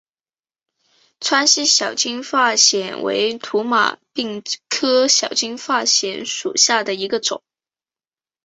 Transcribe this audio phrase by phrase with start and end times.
[1.19, 7.43] 川西小金发藓为土马鬃科小金发藓属下的一个种。